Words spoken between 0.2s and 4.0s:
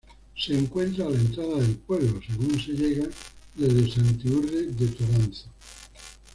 Se encuentra a la entrada del pueblo, según se llega desde